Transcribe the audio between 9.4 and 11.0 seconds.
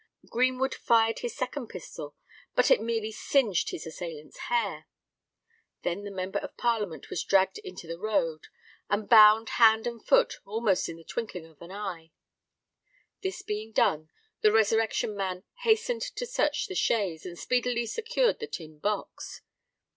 hand and foot almost in